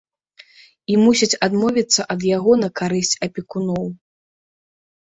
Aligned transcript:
І 0.93 0.95
мусяць 1.03 1.37
адмовіцца 1.49 2.01
ад 2.15 2.27
яго 2.37 2.51
на 2.63 2.69
карысць 2.83 3.17
апекуноў. 3.29 3.85